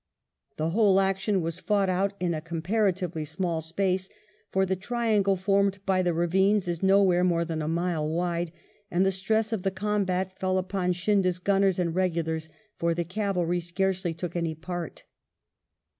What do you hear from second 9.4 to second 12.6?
of the combat fell upon. Scindia's gunners and regulars,